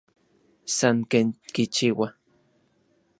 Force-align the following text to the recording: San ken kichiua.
San 0.77 0.97
ken 1.11 1.27
kichiua. 1.53 2.07